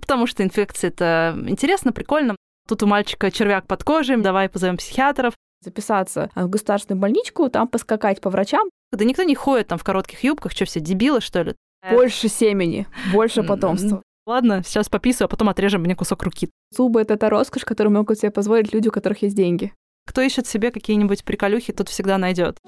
[0.00, 2.36] потому что инфекция это интересно, прикольно.
[2.68, 5.34] Тут у мальчика червяк под кожей, давай позовем психиатров.
[5.62, 8.68] Записаться в государственную больничку, там поскакать по врачам.
[8.92, 11.54] Да никто не ходит там в коротких юбках, что все, дебилы, что ли?
[11.90, 14.02] Больше семени, больше потомства.
[14.26, 16.48] Ладно, сейчас пописываю, а потом отрежем мне кусок руки.
[16.70, 19.72] Зубы— это та роскошь, которую могут себе позволить люди, у которых есть деньги.
[20.06, 22.58] Кто ищет себе какие-нибудь приколюхи, тот всегда найдет.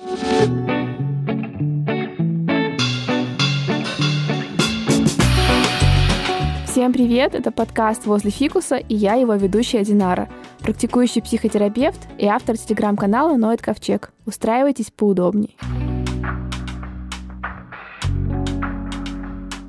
[6.76, 7.34] Всем привет!
[7.34, 10.28] Это подкаст «Возле фикуса» и я его ведущая Динара,
[10.58, 14.12] практикующий психотерапевт и автор телеграм-канала «Ноет Ковчег».
[14.26, 15.56] Устраивайтесь поудобней.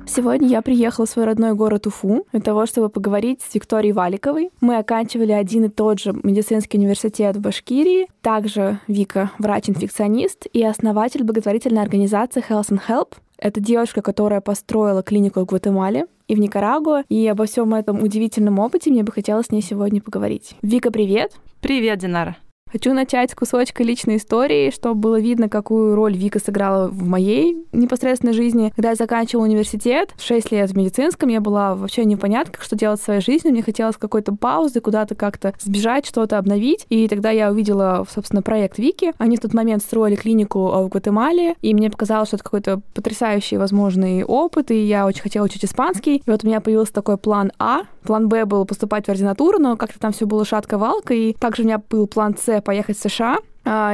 [0.06, 4.50] Сегодня я приехала в свой родной город Уфу для того, чтобы поговорить с Викторией Валиковой.
[4.60, 8.08] Мы оканчивали один и тот же медицинский университет в Башкирии.
[8.20, 13.14] Также Вика— врач-инфекционист и основатель благотворительной организации Health and Help.
[13.38, 17.02] Это девушка, которая построила клинику в Гватемале и в Никарагуа.
[17.08, 20.54] И обо всем этом удивительном опыте мне бы хотелось с ней сегодня поговорить.
[20.62, 21.32] Вика, привет!
[21.60, 22.36] Привет, Динара!
[22.70, 27.56] Хочу начать с кусочка личной истории, чтобы было видно, какую роль Вика сыграла в моей
[27.72, 28.72] непосредственной жизни.
[28.76, 33.04] Когда я заканчивала университет, 6 лет в медицинском, я была вообще непонятка, что делать в
[33.04, 33.50] своей жизни.
[33.50, 36.84] Мне хотелось какой-то паузы, куда-то как-то сбежать, что-то обновить.
[36.90, 39.14] И тогда я увидела, собственно, проект Вики.
[39.16, 43.56] Они в тот момент строили клинику в Гватемале, и мне показалось, что это какой-то потрясающий
[43.56, 46.16] возможный опыт, и я очень хотела учить испанский.
[46.16, 47.84] И вот у меня появился такой план А.
[48.02, 51.64] План Б был поступать в ординатуру, но как-то там все было шатко-валко, и также у
[51.64, 53.38] меня был план С поехать в США,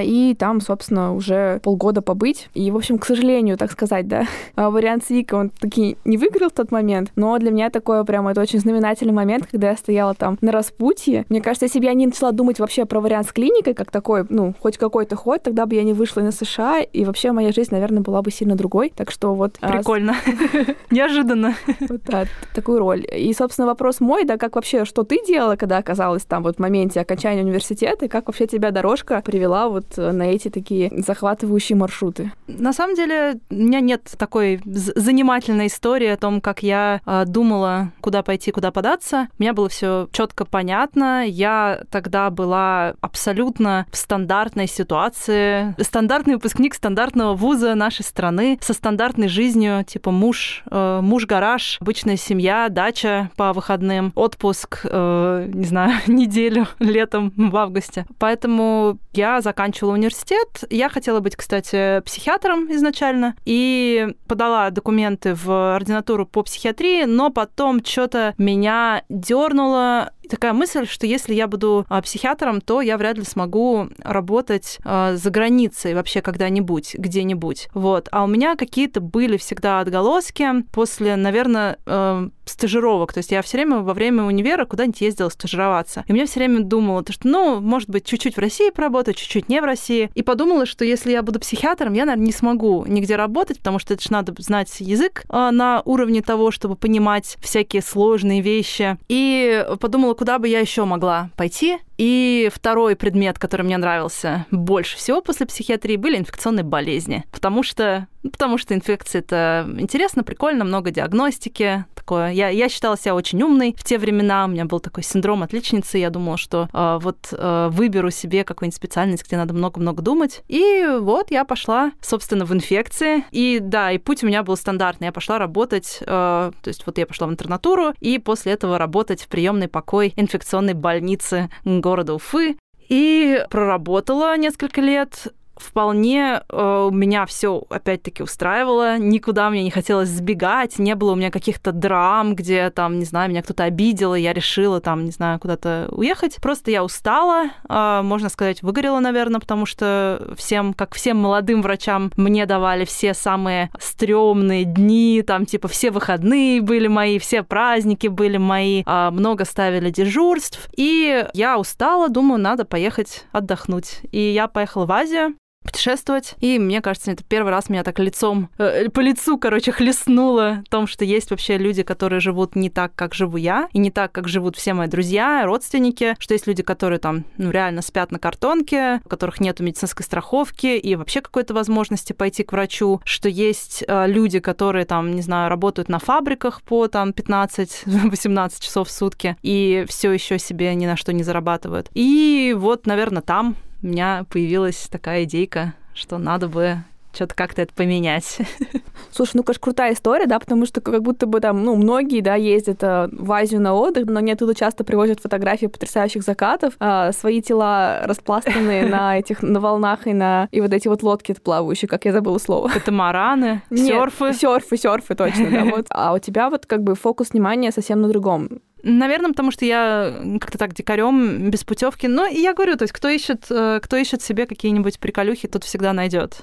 [0.03, 2.49] и там, собственно, уже полгода побыть.
[2.55, 4.25] И, в общем, к сожалению, так сказать, да,
[4.57, 8.05] а, вариант с Вика, он таки не выиграл в тот момент, но для меня такое
[8.05, 11.25] прямо это очень знаменательный момент, когда я стояла там на распутье.
[11.29, 14.25] Мне кажется, если бы я не начала думать вообще про вариант с клиникой, как такой,
[14.29, 17.73] ну, хоть какой-то ход, тогда бы я не вышла на США, и вообще моя жизнь,
[17.73, 18.93] наверное, была бы сильно другой.
[18.95, 19.57] Так что вот...
[19.61, 20.17] А, Прикольно.
[20.91, 21.55] Неожиданно.
[22.07, 23.07] Да, такую роль.
[23.13, 26.59] И, собственно, вопрос мой, да, как вообще, что ты делала, когда оказалась там вот в
[26.59, 31.77] моменте окончания университета, и как вообще тебя дорожка привела вот э, на эти такие захватывающие
[31.77, 32.33] маршруты?
[32.47, 37.93] На самом деле, у меня нет такой занимательной истории о том, как я э, думала,
[38.01, 39.29] куда пойти, куда податься.
[39.39, 41.27] У меня было все четко понятно.
[41.27, 45.75] Я тогда была абсолютно в стандартной ситуации.
[45.83, 52.69] Стандартный выпускник стандартного вуза нашей страны со стандартной жизнью, типа муж, э, муж-гараж, обычная семья,
[52.69, 58.07] дача по выходным, отпуск, э, не знаю, неделю летом в августе.
[58.19, 60.65] Поэтому я заканчивала университет.
[60.69, 67.85] Я хотела быть, кстати, психиатром изначально и подала документы в ординатуру по психиатрии, но потом
[67.85, 73.25] что-то меня дернуло такая мысль, что если я буду а, психиатром, то я вряд ли
[73.25, 77.69] смогу работать а, за границей вообще когда-нибудь, где-нибудь.
[77.75, 78.09] Вот.
[78.13, 83.13] А у меня какие-то были всегда отголоски после, наверное, э, стажировок.
[83.13, 86.05] То есть я все время во время универа куда-нибудь ездила стажироваться.
[86.07, 89.49] И мне все время думала, то, что, ну, может быть, чуть-чуть в России поработать, чуть-чуть
[89.49, 90.11] не в России.
[90.15, 93.95] И подумала, что если я буду психиатром, я, наверное, не смогу нигде работать, потому что
[93.95, 98.99] это же надо знать язык э, на уровне того, чтобы понимать всякие сложные вещи.
[99.09, 101.79] И подумала, куда бы я еще могла пойти.
[101.97, 107.25] И второй предмет, который мне нравился больше всего после психиатрии, были инфекционные болезни.
[107.31, 111.85] Потому что, ну, потому что инфекции это интересно, прикольно, много диагностики.
[111.95, 112.33] Такое.
[112.33, 114.45] Я, я считала себя очень умной в те времена.
[114.45, 115.99] У меня был такой синдром отличницы.
[115.99, 120.43] Я думала, что э, вот э, выберу себе какую-нибудь специальность, где надо много-много думать.
[120.49, 123.25] И вот я пошла, собственно, в инфекции.
[123.31, 125.07] И да, и путь у меня был стандартный.
[125.07, 129.23] Я пошла работать, э, то есть вот я пошла в интернатуру, и после этого работать
[129.23, 131.49] в приемный покой инфекционной больницы
[131.85, 132.57] города Уфы
[132.89, 140.79] и проработала несколько лет вполне э, меня все опять-таки устраивало, никуда мне не хотелось сбегать,
[140.79, 144.33] не было у меня каких-то драм, где там, не знаю, меня кто-то обидел, и я
[144.33, 146.37] решила там, не знаю, куда-то уехать.
[146.37, 152.11] Просто я устала, э, можно сказать, выгорела, наверное, потому что всем, как всем молодым врачам,
[152.17, 158.37] мне давали все самые стрёмные дни, там типа все выходные были мои, все праздники были
[158.37, 164.01] мои, э, много ставили дежурств, и я устала, думаю, надо поехать отдохнуть.
[164.11, 165.35] И я поехала в Азию,
[165.65, 166.35] путешествовать.
[166.41, 170.71] И мне кажется, это первый раз меня так лицом, э, по лицу, короче, хлестнуло в
[170.71, 174.13] том, что есть вообще люди, которые живут не так, как живу я, и не так,
[174.13, 178.19] как живут все мои друзья, родственники, что есть люди, которые там, ну, реально спят на
[178.19, 183.85] картонке, у которых нет медицинской страховки и вообще какой-то возможности пойти к врачу, что есть
[183.87, 189.37] э, люди, которые там, не знаю, работают на фабриках по там 15-18 часов в сутки
[189.43, 191.89] и все еще себе ни на что не зарабатывают.
[191.95, 196.79] И вот, наверное, там у меня появилась такая идейка, что надо бы
[197.13, 198.39] что-то как-то это поменять.
[199.13, 202.35] Слушай, ну, конечно, крутая история, да, потому что как будто бы там, ну, многие, да,
[202.35, 207.13] ездят э, в Азию на отдых, но они оттуда часто привозят фотографии потрясающих закатов, а
[207.13, 211.89] свои тела распластанные на этих, на волнах и на, и вот эти вот лодки плавающие,
[211.89, 212.69] как я забыла слово.
[212.69, 214.33] Катамараны, серфы.
[214.33, 215.87] Серфы, серфы, точно, да, вот.
[215.91, 218.49] А у тебя вот как бы фокус внимания совсем на другом.
[218.87, 222.07] Наверное, потому что я как-то так дикарем без путевки.
[222.07, 225.95] Но я говорю, то есть кто ищет, э, кто ищет себе какие-нибудь приколюхи, тот всегда
[225.95, 226.43] найдет.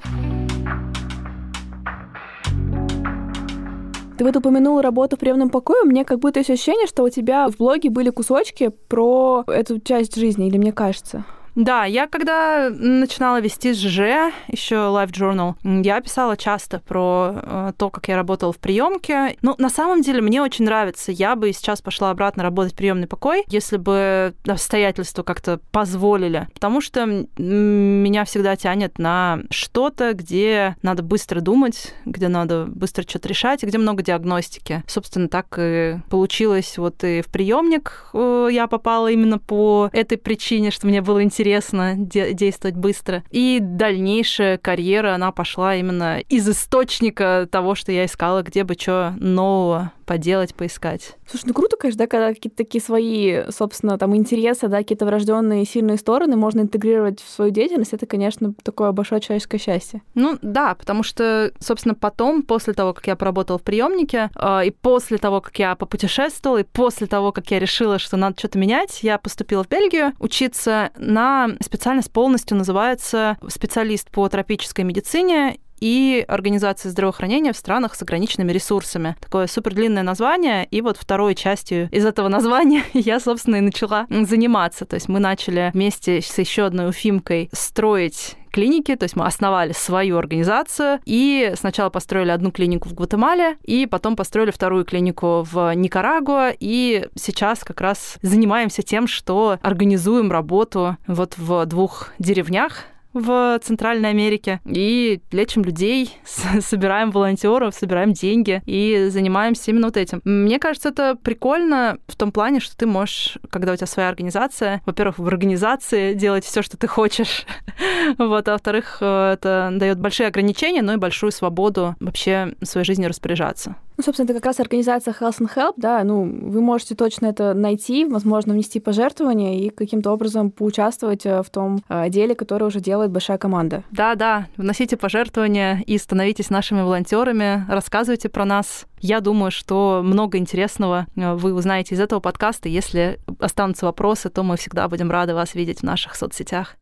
[4.17, 5.83] Ты вот упомянула работу в приемном покое.
[5.83, 10.15] Мне как будто есть ощущение, что у тебя в блоге были кусочки про эту часть
[10.15, 11.25] жизни, или мне кажется?
[11.56, 17.89] Да, я когда начинала вести ЖЖ, еще Life Journal, я писала часто про э, то,
[17.89, 19.36] как я работала в приемке.
[19.42, 21.12] Ну, на самом деле, мне очень нравится.
[21.12, 26.48] Я бы сейчас пошла обратно работать в приемный покой, если бы обстоятельства как-то позволили.
[26.53, 33.27] Потому что меня всегда тянет на что-то, где надо быстро думать, где надо быстро что-то
[33.27, 34.83] решать, где много диагностики.
[34.88, 36.77] Собственно, так и получилось.
[36.77, 41.40] Вот и в приемник э, я попала именно по этой причине, что мне было интересно
[41.41, 43.23] интересно де- действовать быстро.
[43.31, 49.15] И дальнейшая карьера, она пошла именно из источника того, что я искала, где бы что
[49.19, 51.16] нового поделать, поискать.
[51.25, 55.63] Слушай, ну круто, конечно, да, когда какие-то такие свои, собственно, там интересы, да, какие-то врожденные
[55.63, 60.02] сильные стороны можно интегрировать в свою деятельность, это, конечно, такое большое человеческое счастье.
[60.13, 64.72] Ну да, потому что, собственно, потом, после того, как я поработала в приемнике, э, и
[64.72, 69.04] после того, как я попутешествовала, и после того, как я решила, что надо что-то менять,
[69.04, 76.89] я поступила в Бельгию учиться на специальность полностью называется специалист по тропической медицине и организации
[76.89, 79.18] здравоохранения в странах с ограниченными ресурсами.
[79.19, 84.06] Такое супер длинное название, и вот второй частью из этого названия я, собственно, и начала
[84.10, 84.86] заниматься.
[84.86, 89.72] То есть мы начали вместе с еще одной уфимкой строить клиники, то есть мы основали
[89.72, 95.74] свою организацию и сначала построили одну клинику в Гватемале, и потом построили вторую клинику в
[95.74, 103.60] Никарагуа, и сейчас как раз занимаемся тем, что организуем работу вот в двух деревнях в
[103.62, 106.16] Центральной Америке и лечим людей,
[106.62, 110.22] собираем волонтеров, собираем деньги и занимаемся именно вот этим.
[110.24, 114.81] Мне кажется, это прикольно в том плане, что ты можешь, когда у тебя своя организация,
[114.86, 117.46] во-первых, в организации делать все, что ты хочешь,
[118.18, 123.10] вот, а во-вторых, э, это дает большие ограничения, но и большую свободу вообще своей жизнью
[123.10, 123.75] распоряжаться.
[124.01, 127.53] Ну, собственно, это как раз организация Health and Help, да, ну, вы можете точно это
[127.53, 132.80] найти, возможно, внести пожертвования и каким-то образом поучаствовать э, в том э, деле, которое уже
[132.80, 133.83] делает большая команда.
[133.92, 138.88] Да, да, вносите пожертвования и становитесь нашими волонтерами, рассказывайте про нас.
[139.01, 142.69] Я думаю, что много интересного э, вы узнаете из этого подкаста.
[142.69, 146.75] Если останутся вопросы, то мы всегда будем рады вас видеть в наших соцсетях.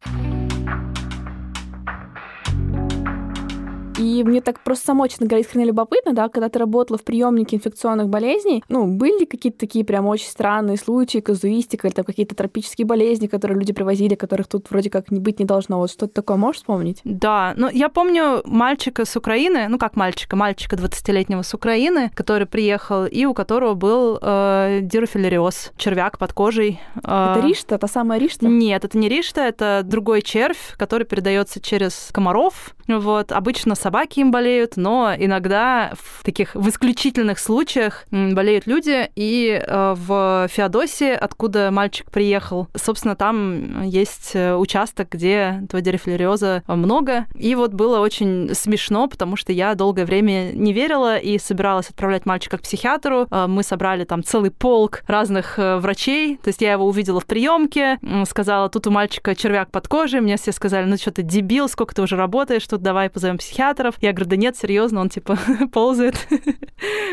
[4.19, 7.55] И мне так просто само, честно говоря, искренне любопытно, да, когда ты работала в приемнике
[7.55, 12.85] инфекционных болезней, ну, были какие-то такие прям очень странные случаи, казуистика или там какие-то тропические
[12.85, 15.77] болезни, которые люди привозили, которых тут вроде как не быть не должно.
[15.77, 16.99] Вот что-то такое можешь вспомнить?
[17.05, 22.45] Да, ну, я помню мальчика с Украины, ну, как мальчика, мальчика 20-летнего с Украины, который
[22.45, 26.81] приехал, и у которого был э, дирофилариоз, червяк под кожей.
[27.05, 28.47] Э, это ришта, та самая ришта?
[28.47, 32.75] Нет, это не ришта, это другой червь, который передается через комаров.
[32.97, 39.09] Вот, обычно собаки им болеют, но иногда в таких в исключительных случаях болеют люди.
[39.15, 46.63] И э, в Феодосии, откуда мальчик приехал, собственно, там есть э, участок, где этого дерефлериоза
[46.67, 47.25] много.
[47.35, 52.25] И вот было очень смешно, потому что я долгое время не верила и собиралась отправлять
[52.25, 53.27] мальчика к психиатру.
[53.29, 56.37] Э, мы собрали там целый полк разных врачей.
[56.37, 60.21] То есть я его увидела в приемке, сказала, тут у мальчика червяк под кожей.
[60.21, 63.89] Мне все сказали, ну что ты дебил, сколько ты уже работаешь, тут давай позовем психиатра
[63.89, 63.95] километров.
[64.01, 65.37] Я говорю, да нет, серьезно, он типа
[65.71, 66.27] ползает.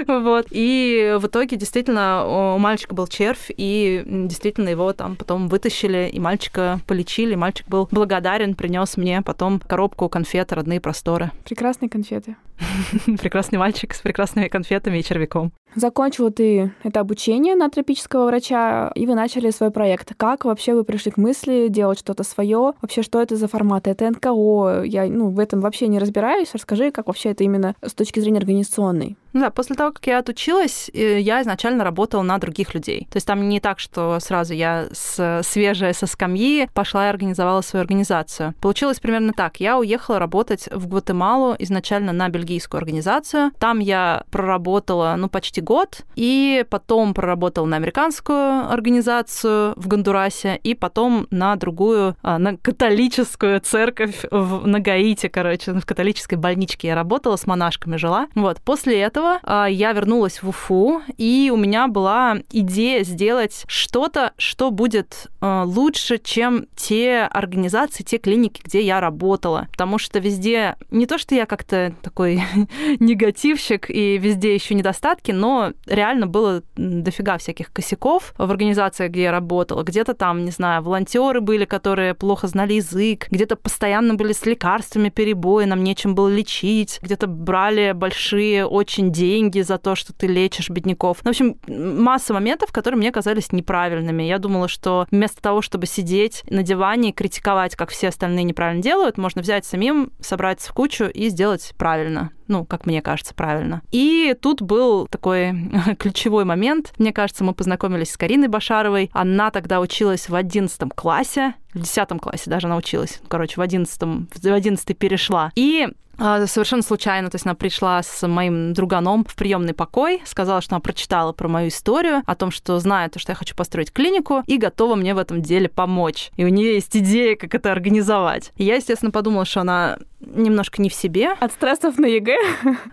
[0.07, 0.47] вот.
[0.51, 6.21] И в итоге действительно у мальчика был червь, и действительно его там потом вытащили, и
[6.21, 7.35] мальчика полечили.
[7.35, 11.31] Мальчик был благодарен, принес мне потом коробку конфет «Родные просторы».
[11.45, 12.37] Прекрасные конфеты.
[13.21, 15.53] Прекрасный мальчик с прекрасными конфетами и червяком.
[15.75, 20.15] Закончила ты это обучение на тропического врача, и вы начали свой проект.
[20.17, 22.73] Как вообще вы пришли к мысли делать что-то свое?
[22.81, 23.87] Вообще, что это за формат?
[23.87, 24.85] Это НКО?
[24.85, 26.51] Я ну, в этом вообще не разбираюсь.
[26.55, 29.17] Расскажи, как вообще это именно с точки зрения организационной.
[29.33, 33.07] Ну да, после того, как я отучилась, э, я изначально работала на других людей.
[33.11, 37.61] То есть там не так, что сразу я с свежая со скамьи пошла и организовала
[37.61, 38.55] свою организацию.
[38.61, 39.61] Получилось примерно так.
[39.61, 43.51] Я уехала работать в Гватемалу изначально на бельгийскую организацию.
[43.59, 50.75] Там я проработала, ну, почти год, и потом проработала на американскую организацию в Гондурасе, и
[50.75, 56.95] потом на другую, а, на католическую церковь в, на Гаити, короче, в католической больничке я
[56.95, 58.29] работала, с монашками жила.
[58.35, 64.33] Вот, после этого э, я вернулась в Уфу, и у меня была идея сделать что-то,
[64.39, 69.69] что будет э, лучше, чем те организации, те клиники, где я работала.
[69.73, 72.43] Потому что везде, не то, что я как-то такой
[72.99, 79.33] негативщик, и везде еще недостатки, но реально было дофига всяких косяков в организациях, где я
[79.33, 79.83] работала.
[79.83, 85.11] Где-то там, не знаю, волонтеры были, которые плохо знали язык, где-то постоянно были с лекарствами
[85.27, 90.71] перебои, нам нечем было лечить, где-то брали большие очень деньги за то, что ты лечишь
[90.71, 91.19] бедняков.
[91.25, 94.23] Ну, в общем, масса моментов, которые мне казались неправильными.
[94.23, 98.83] Я думала, что вместо того, чтобы сидеть на диване и критиковать, как все остальные неправильно
[98.83, 103.83] делают, можно взять самим, собраться в кучу и сделать правильно ну, как мне кажется, правильно.
[103.91, 105.55] И тут был такой
[105.99, 106.93] ключевой момент.
[106.99, 109.11] Мне кажется, мы познакомились с Кариной Башаровой.
[109.13, 113.21] Она тогда училась в 11 классе, в 10 классе даже научилась.
[113.29, 115.53] Короче, в 11, в 11 перешла.
[115.55, 115.89] И
[116.19, 120.81] совершенно случайно, то есть она пришла с моим друганом в приемный покой, сказала, что она
[120.81, 124.95] прочитала про мою историю, о том, что знает, что я хочу построить клинику и готова
[124.95, 126.31] мне в этом деле помочь.
[126.37, 128.53] И у нее есть идея, как это организовать.
[128.57, 131.33] И я, естественно, подумала, что она немножко не в себе.
[131.41, 132.37] От стрессов на ЕГЭ?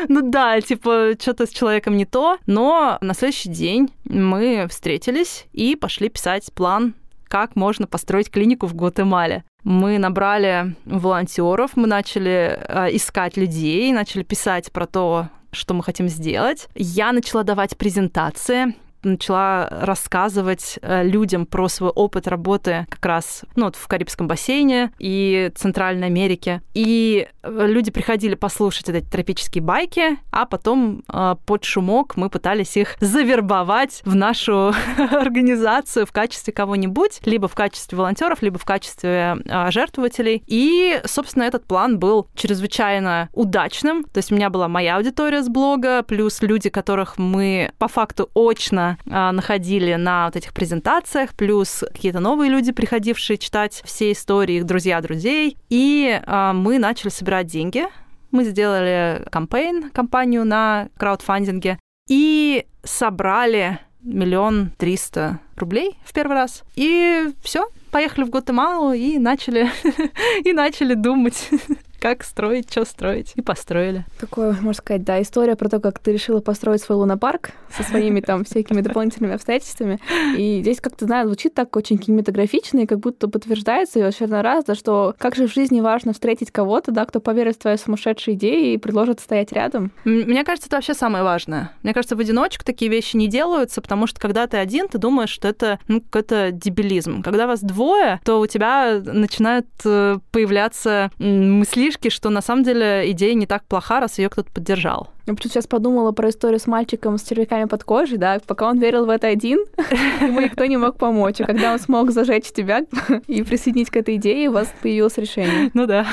[0.07, 2.37] Ну да, типа, что-то с человеком не то.
[2.45, 6.93] Но на следующий день мы встретились и пошли писать план
[7.27, 9.43] как можно построить клинику в Гватемале.
[9.67, 16.07] Мы набрали волонтеров, мы начали э, искать людей, начали писать про то, что мы хотим
[16.07, 16.69] сделать.
[16.73, 23.65] Я начала давать презентации, начала рассказывать э, людям про свой опыт работы как раз ну,
[23.65, 26.61] вот в Карибском бассейне и Центральной Америке.
[26.73, 32.77] И э, люди приходили послушать эти тропические байки, а потом э, под шумок мы пытались
[32.77, 34.73] их завербовать в нашу
[35.11, 39.37] организацию в качестве кого-нибудь, либо в качестве волонтеров, либо в качестве
[39.69, 40.43] жертвователей.
[40.47, 44.03] И, собственно, этот план был чрезвычайно удачным.
[44.03, 48.29] То есть у меня была моя аудитория с блога, плюс люди, которых мы по факту
[48.33, 54.57] очно а, находили на вот этих презентациях, плюс какие-то новые люди, приходившие читать все истории
[54.57, 55.57] их друзья друзей.
[55.69, 57.85] И а, мы начали собирать деньги.
[58.31, 61.79] Мы сделали кампейн, кампанию на краудфандинге
[62.09, 66.63] и собрали миллион триста рублей в первый раз.
[66.75, 69.69] И все, поехали в Гватемалу и начали,
[70.43, 71.49] и начали думать,
[71.99, 73.33] как строить, что строить.
[73.35, 74.05] И построили.
[74.19, 78.21] Такое, можно сказать, да, история про то, как ты решила построить свой лунопарк со своими
[78.21, 79.99] там всякими дополнительными обстоятельствами.
[80.37, 84.65] И здесь, как-то, знаю, звучит так очень кинематографично и как будто подтверждается и очередной раз,
[84.65, 88.35] да, что как же в жизни важно встретить кого-то, да, кто поверит в твои сумасшедшие
[88.35, 89.91] идеи и предложит стоять рядом.
[90.03, 91.71] Мне кажется, это вообще самое важное.
[91.83, 95.29] Мне кажется, в одиночку такие вещи не делаются, потому что когда ты один, ты думаешь,
[95.29, 97.23] что это ну, какой-то дебилизм.
[97.23, 103.09] Когда вас двое, то у тебя начинают э, появляться мысли мыслишки, что на самом деле
[103.11, 105.09] идея не так плоха, раз ее кто-то поддержал.
[105.25, 108.79] Я почему сейчас подумала про историю с мальчиком с червяками под кожей, да, пока он
[108.79, 109.59] верил в это один,
[110.21, 111.39] ему никто не мог помочь.
[111.41, 112.85] А когда он смог зажечь тебя
[113.27, 115.71] и присоединить к этой идее, у вас появилось решение.
[115.73, 116.05] Ну да.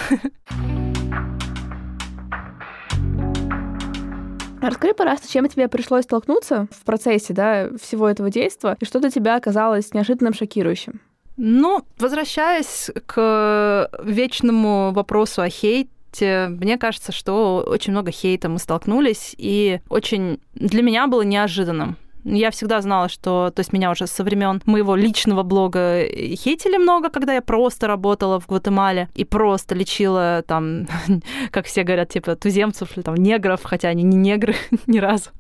[4.61, 9.11] Расскажи, пожалуйста, чем тебе пришлось столкнуться в процессе да, всего этого действия, и что для
[9.11, 11.01] тебя оказалось неожиданным шокирующим?
[11.37, 19.35] Ну, возвращаясь к вечному вопросу о хейте, мне кажется, что очень много хейта мы столкнулись,
[19.37, 21.97] и очень для меня было неожиданным.
[22.25, 27.11] Я всегда знала, что, то есть меня уже со времен моего личного блога хейтили много,
[27.11, 30.87] когда я просто работала в Гватемале и просто лечила там,
[31.51, 34.55] как все говорят, типа туземцев или там негров, хотя они не негры
[34.87, 35.31] ни разу.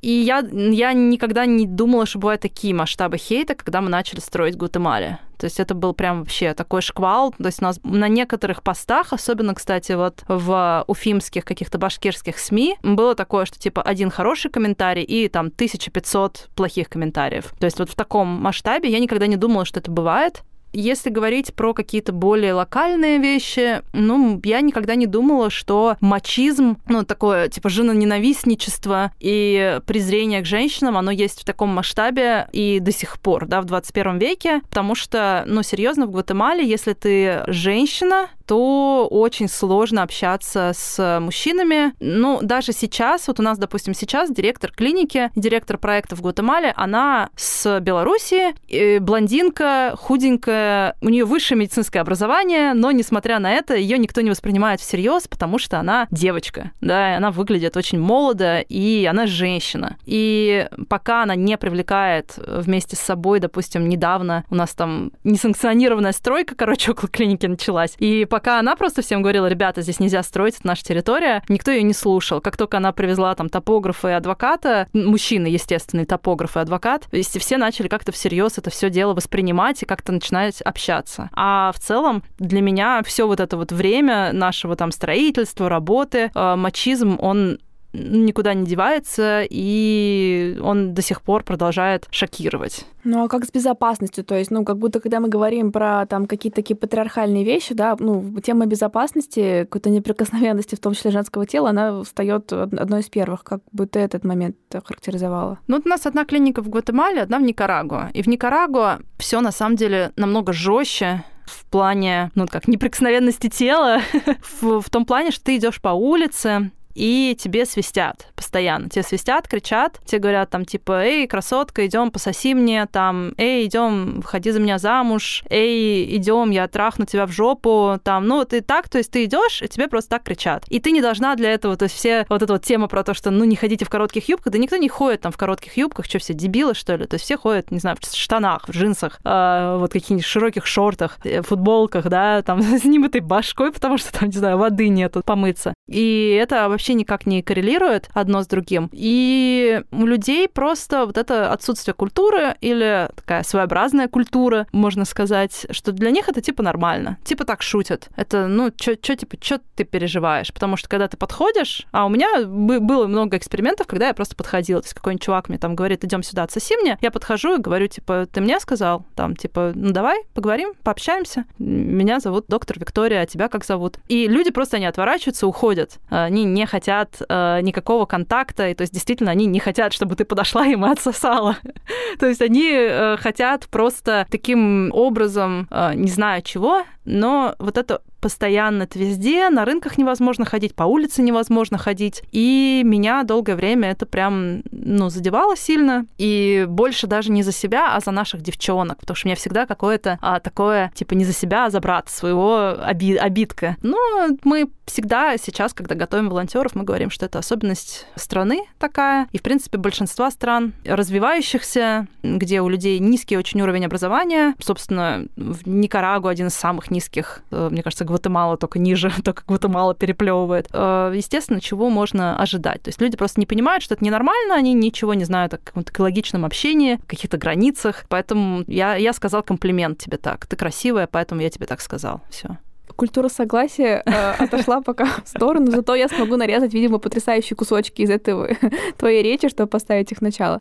[0.00, 4.56] И я, я никогда не думала, что бывают такие масштабы хейта, когда мы начали строить
[4.56, 5.18] Гватемале.
[5.42, 7.32] То есть это был прям вообще такой шквал.
[7.32, 12.76] То есть у нас на некоторых постах, особенно, кстати, вот в уфимских каких-то башкирских СМИ,
[12.84, 17.52] было такое, что типа один хороший комментарий и там 1500 плохих комментариев.
[17.58, 20.42] То есть вот в таком масштабе я никогда не думала, что это бывает.
[20.72, 27.04] Если говорить про какие-то более локальные вещи, ну, я никогда не думала, что мачизм, ну,
[27.04, 33.18] такое, типа, женоненавистничество и презрение к женщинам, оно есть в таком масштабе и до сих
[33.18, 39.08] пор, да, в 21 веке, потому что, ну, серьезно, в Гватемале, если ты женщина, то
[39.10, 41.94] очень сложно общаться с мужчинами.
[42.00, 47.30] Ну, даже сейчас, вот у нас, допустим, сейчас директор клиники, директор проекта в Гватемале, она
[47.34, 48.54] с Беларуси,
[49.00, 54.82] блондинка, худенькая, у нее высшее медицинское образование, но, несмотря на это, ее никто не воспринимает
[54.82, 59.96] всерьез, потому что она девочка, да, и она выглядит очень молодо, и она женщина.
[60.04, 66.54] И пока она не привлекает вместе с собой, допустим, недавно у нас там несанкционированная стройка,
[66.54, 70.66] короче, около клиники началась, и пока она просто всем говорила, ребята, здесь нельзя строить, это
[70.66, 72.40] наша территория, никто ее не слушал.
[72.40, 77.06] Как только она привезла там топографа и адвоката, мужчины, естественно, топограф и адвокат,
[77.38, 81.30] все начали как-то всерьез это все дело воспринимать и как-то начинать общаться.
[81.32, 86.56] А в целом для меня все вот это вот время нашего там строительства, работы, э,
[86.56, 87.58] мачизм, он
[87.92, 92.86] никуда не девается, и он до сих пор продолжает шокировать.
[93.04, 94.24] Ну а как с безопасностью?
[94.24, 97.96] То есть, ну, как будто когда мы говорим про там какие-то такие патриархальные вещи, да,
[97.98, 103.44] ну, тема безопасности, какой-то неприкосновенности, в том числе женского тела, она встает одной из первых.
[103.44, 105.58] Как бы ты этот момент характеризовала?
[105.66, 108.10] Ну, вот у нас одна клиника в Гватемале, одна в Никарагуа.
[108.14, 114.00] И в Никарагуа все на самом деле намного жестче, в плане, ну, как неприкосновенности тела,
[114.60, 118.88] в, в том плане, что ты идешь по улице, и тебе свистят постоянно.
[118.88, 124.20] Тебе свистят, кричат, тебе говорят там типа, эй, красотка, идем пососи мне, там, эй, идем,
[124.20, 128.88] выходи за меня замуж, эй, идем, я трахну тебя в жопу, там, ну, ты так,
[128.88, 130.64] то есть ты идешь, и тебе просто так кричат.
[130.68, 133.14] И ты не должна для этого, то есть все вот эта вот тема про то,
[133.14, 136.06] что, ну, не ходите в коротких юбках, да никто не ходит там в коротких юбках,
[136.06, 137.06] что все, дебилы, что ли?
[137.06, 141.18] То есть все ходят, не знаю, в штанах, в джинсах, э, вот каких-нибудь широких шортах,
[141.24, 145.74] э, футболках, да, там, с немытой башкой, потому что там, не знаю, воды нету помыться.
[145.88, 148.90] И это вообще никак не коррелирует одно с другим.
[148.92, 155.92] И у людей просто вот это отсутствие культуры или такая своеобразная культура, можно сказать, что
[155.92, 157.18] для них это типа нормально.
[157.24, 158.08] Типа так шутят.
[158.16, 160.52] Это, ну, что типа, что ты переживаешь?
[160.52, 164.80] Потому что когда ты подходишь, а у меня было много экспериментов, когда я просто подходила.
[164.80, 166.98] То есть какой-нибудь чувак мне там говорит, идем сюда, отсоси мне.
[167.00, 169.04] Я подхожу и говорю, типа, ты мне сказал?
[169.14, 171.44] Там, типа, ну давай, поговорим, пообщаемся.
[171.58, 173.98] Меня зовут доктор Виктория, а тебя как зовут?
[174.08, 175.98] И люди просто, они отворачиваются, уходят.
[176.08, 180.24] Они не хотят э, никакого контакта, и то есть действительно они не хотят, чтобы ты
[180.24, 181.56] подошла им и отсосала.
[182.18, 188.00] то есть они э, хотят просто таким образом, э, не знаю чего, но вот это
[188.22, 192.22] постоянно это везде, на рынках невозможно ходить, по улице невозможно ходить.
[192.30, 196.06] И меня долгое время это прям, ну, задевало сильно.
[196.18, 199.66] И больше даже не за себя, а за наших девчонок, потому что у меня всегда
[199.66, 203.76] какое-то а, такое, типа, не за себя, а за брата своего оби обидка.
[203.82, 203.98] Но
[204.44, 209.26] мы всегда сейчас, когда готовим волонтеров, мы говорим, что это особенность страны такая.
[209.32, 215.66] И, в принципе, большинства стран развивающихся, где у людей низкий очень уровень образования, собственно, в
[215.68, 220.68] Никарагу один из самых низких, э, мне кажется, Гватемала только ниже, только Гватемала переплевывает.
[220.72, 222.82] Э, естественно, чего можно ожидать?
[222.82, 225.90] То есть люди просто не понимают, что это ненормально, они ничего не знают о каком-то
[225.90, 228.04] экологичном общении, каких-то границах.
[228.08, 230.46] Поэтому я, я сказал комплимент тебе так.
[230.46, 232.20] Ты красивая, поэтому я тебе так сказал.
[232.30, 232.58] Все
[232.94, 238.10] культура согласия э, отошла пока в сторону, зато я смогу нарезать, видимо, потрясающие кусочки из
[238.10, 238.50] этого
[238.98, 240.60] твоей речи, чтобы поставить их начало.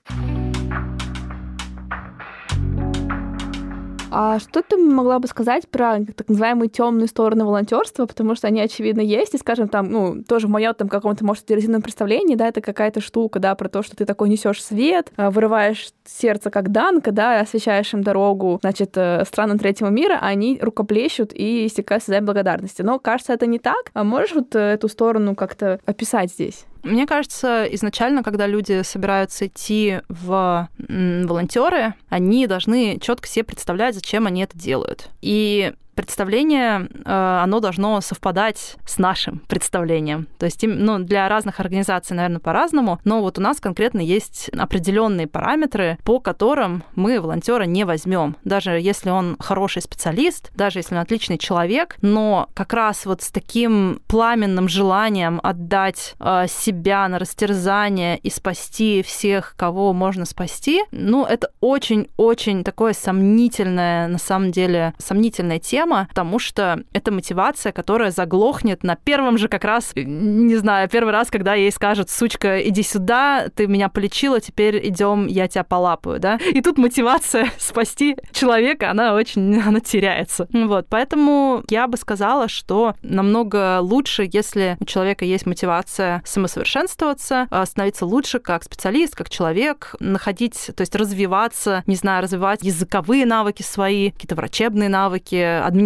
[4.12, 8.60] А что ты могла бы сказать про так называемые темные стороны волонтерства, потому что они,
[8.60, 12.47] очевидно, есть, и, скажем, там, ну, тоже в моем там каком-то, может, стереотипном представлении, да,
[12.47, 16.71] это какая-то штука, да, про то, что ты такой несешь свет, а, вырываешь сердце как
[16.71, 22.04] Данка, да, освещаешь им дорогу, значит, э, странам третьего мира, а они рукоплещут и истекают
[22.04, 22.82] слезами благодарности.
[22.82, 23.91] Но, кажется, это не так.
[23.93, 26.65] А можешь вот э, эту сторону как-то описать здесь?
[26.84, 34.28] Мне кажется, изначально, когда люди собираются идти в волонтеры, они должны четко себе представлять, зачем
[34.28, 35.10] они это делают.
[35.22, 40.28] И представление, э, оно должно совпадать с нашим представлением.
[40.38, 45.28] То есть, ну, для разных организаций, наверное, по-разному, но вот у нас конкретно есть определенные
[45.28, 48.36] параметры, по которым мы волонтера не возьмем.
[48.44, 53.30] Даже если он хороший специалист, даже если он отличный человек, но как раз вот с
[53.30, 61.26] таким пламенным желанием отдать э, себя на растерзание и спасти всех, кого можно спасти, ну,
[61.26, 68.12] это очень-очень такое сомнительное, на самом деле, сомнительная тема, тема, потому что это мотивация, которая
[68.12, 72.84] заглохнет на первом же как раз, не знаю, первый раз, когда ей скажут, сучка, иди
[72.84, 76.40] сюда, ты меня полечила, теперь идем, я тебя полапаю, да?
[76.54, 80.48] И тут мотивация спасти человека, она очень, она теряется.
[80.52, 88.06] Вот, поэтому я бы сказала, что намного лучше, если у человека есть мотивация самосовершенствоваться, становиться
[88.06, 94.12] лучше как специалист, как человек, находить, то есть развиваться, не знаю, развивать языковые навыки свои,
[94.12, 95.81] какие-то врачебные навыки, административные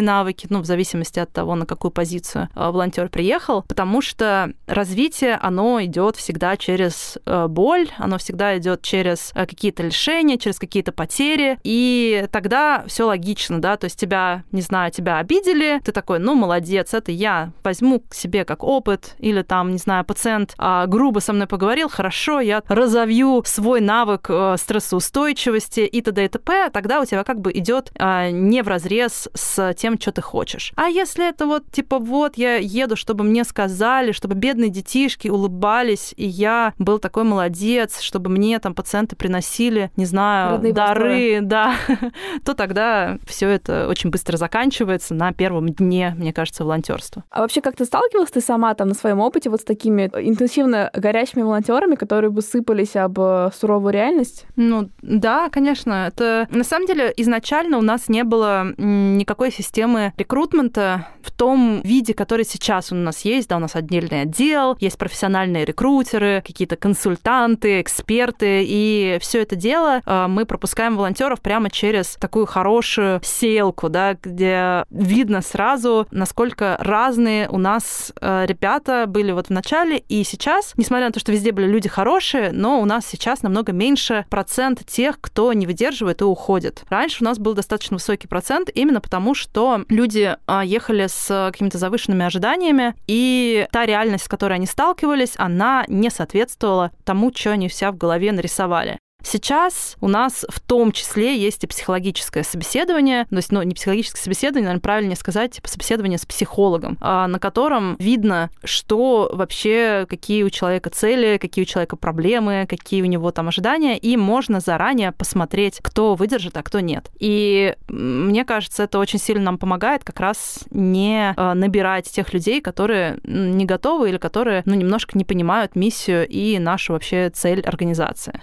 [0.00, 5.34] навыки, ну, в зависимости от того, на какую позицию э, волонтер приехал, потому что развитие,
[5.34, 10.92] оно идет всегда через э, боль, оно всегда идет через э, какие-то лишения, через какие-то
[10.92, 16.18] потери, и тогда все логично, да, то есть тебя, не знаю, тебя обидели, ты такой,
[16.18, 20.86] ну, молодец, это я возьму к себе как опыт, или там, не знаю, пациент а,
[20.86, 26.24] грубо со мной поговорил, хорошо, я разовью свой навык стрессоустойчивости и т.д.
[26.24, 30.22] и т.п., тогда у тебя как бы идет не в разрез с тем, что ты
[30.22, 30.72] хочешь.
[30.76, 36.14] А если это вот, типа, вот я еду, чтобы мне сказали, чтобы бедные детишки улыбались,
[36.16, 41.74] и я был такой молодец, чтобы мне там пациенты приносили, не знаю, Родные дары, да,
[42.44, 47.24] то тогда все это очень быстро заканчивается на первом дне, мне кажется, волонтерства.
[47.30, 50.90] А вообще как ты сталкивалась ты сама там на своем опыте вот с такими интенсивно
[50.92, 54.46] горящими волонтерами, которые бы сыпались об э, суровую реальность?
[54.56, 56.08] Ну да, конечно.
[56.08, 58.66] Это на самом деле изначально у нас не было
[59.12, 63.48] никакой системы рекрутмента в том виде, который сейчас у нас есть.
[63.48, 70.00] Да, у нас отдельный отдел, есть профессиональные рекрутеры, какие-то консультанты, эксперты, и все это дело
[70.04, 77.48] э, мы пропускаем волонтеров прямо через такую хорошую селку, да, где видно сразу, насколько разные
[77.48, 81.52] у нас э, ребята были вот в начале и сейчас, несмотря на то, что везде
[81.52, 86.24] были люди хорошие, но у нас сейчас намного меньше процент тех, кто не выдерживает и
[86.24, 86.84] уходит.
[86.88, 91.78] Раньше у нас был достаточно высокий процент именно потому, что люди э, ехали с какими-то
[91.78, 97.68] завышенными ожиданиями, и та реальность, с которой они сталкивались, она не соответствовала тому, что они
[97.68, 98.98] вся в голове нарисовали.
[99.24, 104.20] Сейчас у нас в том числе есть и психологическое собеседование, то есть, ну, не психологическое
[104.20, 110.42] собеседование, наверное, правильнее сказать, типа собеседование с психологом, а, на котором видно, что вообще, какие
[110.42, 115.10] у человека цели, какие у человека проблемы, какие у него там ожидания, и можно заранее
[115.10, 117.10] посмотреть, кто выдержит, а кто нет.
[117.18, 122.60] И мне кажется, это очень сильно нам помогает как раз не а, набирать тех людей,
[122.60, 128.42] которые не готовы или которые, ну, немножко не понимают миссию и нашу вообще цель организации.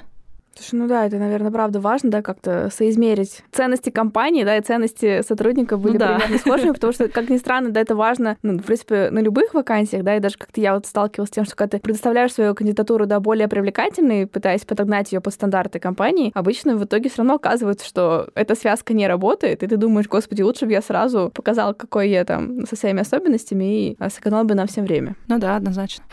[0.55, 5.21] Слушай, ну да, это, наверное, правда важно, да, как-то соизмерить ценности компании, да, и ценности
[5.21, 6.15] сотрудника были ну, да.
[6.15, 9.53] примерно схожими, потому что, как ни странно, да, это важно, ну, в принципе, на любых
[9.53, 12.53] вакансиях, да, и даже как-то я вот сталкивалась с тем, что когда ты предоставляешь свою
[12.53, 17.35] кандидатуру, да, более привлекательной, пытаясь подогнать ее под стандарты компании, обычно в итоге все равно
[17.35, 21.73] оказывается, что эта связка не работает, и ты думаешь, господи, лучше бы я сразу показал,
[21.73, 25.15] какой я там со своими особенностями, и сэкономил бы нам всем время.
[25.27, 26.03] Ну да, однозначно.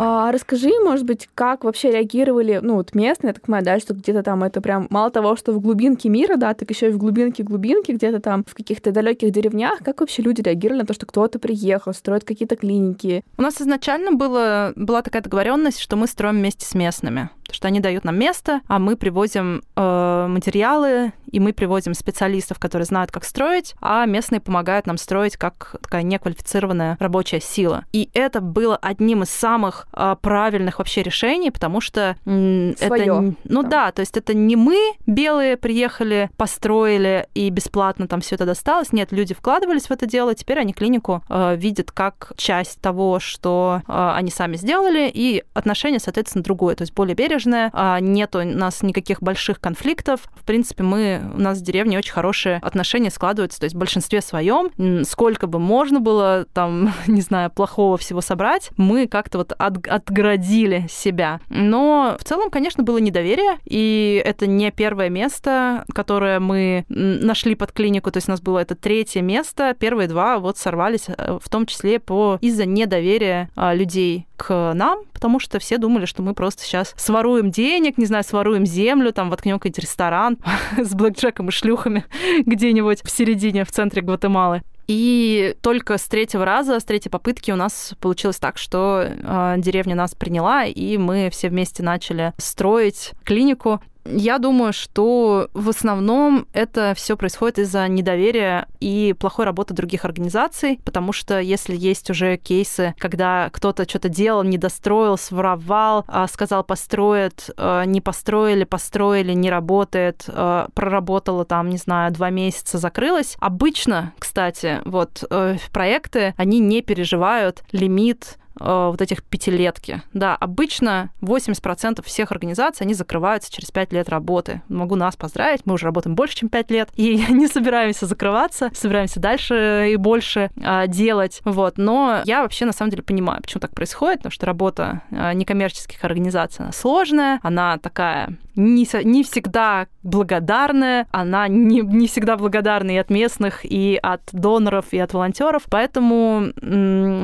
[0.00, 3.94] А, расскажи, может быть, как вообще реагировали, ну, вот местные, я так понимаю, да, что
[3.94, 6.98] где-то там это прям мало того, что в глубинке мира, да, так еще и в
[6.98, 11.04] глубинке глубинки, где-то там в каких-то далеких деревнях, как вообще люди реагировали на то, что
[11.04, 13.24] кто-то приехал, строит какие-то клиники?
[13.36, 17.80] У нас изначально было, была такая договоренность, что мы строим вместе с местными что они
[17.80, 23.24] дают нам место, а мы привозим э, материалы, и мы привозим специалистов, которые знают, как
[23.24, 27.84] строить, а местные помогают нам строить как такая неквалифицированная рабочая сила.
[27.92, 33.34] И это было одним из самых э, правильных вообще решений, потому что э, это...
[33.44, 33.68] Ну да.
[33.68, 38.92] да, то есть это не мы, белые, приехали, построили, и бесплатно там все это досталось.
[38.92, 43.82] Нет, люди вкладывались в это дело, теперь они клинику э, видят как часть того, что
[43.86, 48.34] э, они сами сделали, и отношение, соответственно, другое, то есть более бережное, бережная, а нет
[48.36, 50.20] у нас никаких больших конфликтов.
[50.34, 54.20] В принципе, мы, у нас в деревне очень хорошие отношения складываются, то есть в большинстве
[54.20, 54.70] своем,
[55.04, 60.86] сколько бы можно было там, не знаю, плохого всего собрать, мы как-то вот от, отградили
[60.88, 61.40] себя.
[61.48, 67.72] Но в целом, конечно, было недоверие, и это не первое место, которое мы нашли под
[67.72, 71.48] клинику, то есть у нас было это третье место, первые два вот сорвались, э, в
[71.48, 76.32] том числе по из-за недоверия а, людей к нам, потому что все думали, что мы
[76.32, 80.38] просто сейчас своруем денег, не знаю, своруем землю, там воткнем какой-нибудь ресторан
[80.78, 82.04] с блэкджеком и шлюхами
[82.46, 84.62] где-нибудь в середине, в центре Гватемалы.
[84.86, 89.94] И только с третьего раза, с третьей попытки у нас получилось так, что э, деревня
[89.94, 93.82] нас приняла, и мы все вместе начали строить клинику.
[94.10, 100.80] Я думаю, что в основном это все происходит из-за недоверия и плохой работы других организаций,
[100.84, 106.64] потому что если есть уже кейсы, когда кто-то что-то делал, не достроил, своровал, а, сказал
[106.64, 113.36] построят, а, не построили, построили, не работает, а, проработала там, не знаю, два месяца, закрылась.
[113.40, 120.02] Обычно, кстати, вот э, проекты, они не переживают лимит вот этих пятилетки.
[120.12, 124.62] Да, обычно 80% всех организаций, они закрываются через 5 лет работы.
[124.68, 129.20] Могу нас поздравить, мы уже работаем больше, чем 5 лет, и не собираемся закрываться, собираемся
[129.20, 131.40] дальше и больше э, делать.
[131.44, 131.78] Вот.
[131.78, 136.04] Но я вообще на самом деле понимаю, почему так происходит, потому что работа э, некоммерческих
[136.04, 142.96] организаций она сложная, она такая не, не всегда благодарная, она не, не всегда благодарна и
[142.96, 145.64] от местных, и от доноров, и от волонтеров.
[145.70, 146.52] Поэтому,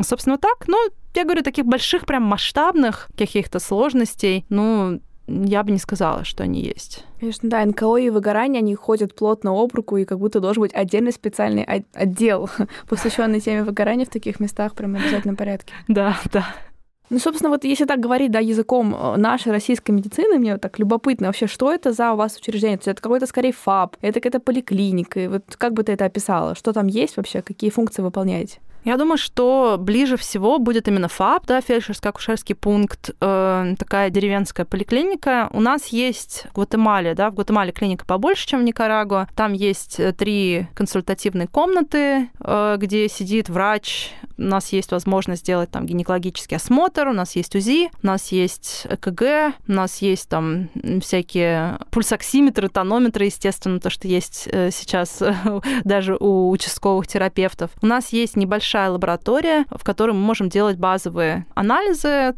[0.04, 0.68] собственно, так.
[0.68, 0.78] Ну,
[1.20, 6.62] я говорю, таких больших, прям масштабных каких-то сложностей, ну, я бы не сказала, что они
[6.62, 7.04] есть.
[7.18, 10.74] Конечно, да, НКО и выгорание, они ходят плотно об руку, и как будто должен быть
[10.74, 12.50] отдельный специальный отдел,
[12.88, 15.72] посвященный теме выгорания в таких местах прям в обязательном порядке.
[15.88, 16.46] Да, да.
[17.10, 20.78] Ну, собственно, вот если так говорить, да, языком э, нашей российской медицины, мне вот так
[20.78, 22.78] любопытно вообще, что это за у вас учреждение?
[22.78, 26.06] То есть это какой-то скорее ФАП, это какая-то поликлиника, и вот как бы ты это
[26.06, 26.54] описала?
[26.54, 28.58] Что там есть вообще, какие функции выполняете?
[28.84, 35.48] Я думаю, что ближе всего будет именно ФАП, да, фельдшерско-акушерский пункт, э, такая деревенская поликлиника.
[35.52, 39.28] У нас есть в Гватемале, да, в Гватемале клиника побольше, чем в Никарагуа.
[39.34, 44.12] Там есть э, три консультативные комнаты, э, где сидит врач.
[44.36, 48.86] У нас есть возможность сделать там гинекологический осмотр, у нас есть УЗИ, у нас есть
[48.88, 50.68] ЭКГ, у нас есть там
[51.00, 55.22] всякие пульсоксиметры, тонометры, естественно, то, что есть э, сейчас
[55.84, 57.70] даже у участковых терапевтов.
[57.80, 62.34] У нас есть небольшая большая лаборатория, в которой мы можем делать базовые анализы,